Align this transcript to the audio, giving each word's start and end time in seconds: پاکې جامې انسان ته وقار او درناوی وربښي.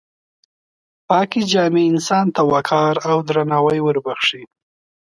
پاکې 1.07 1.41
جامې 1.51 1.83
انسان 1.91 2.25
ته 2.35 2.41
وقار 2.51 2.95
او 3.09 3.17
درناوی 3.27 3.79
وربښي. 3.83 4.43